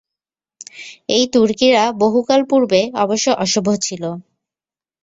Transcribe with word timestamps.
এই 1.09 1.23
তুর্কীরা 1.33 1.83
বহুকাল 2.03 2.41
পূর্বে 2.49 2.81
অবশ্য 2.95 3.27
অসভ্য 3.43 3.69
ছিল। 3.81 4.03